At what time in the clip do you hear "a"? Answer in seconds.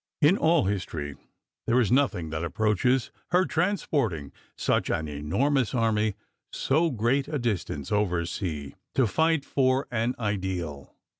7.27-7.37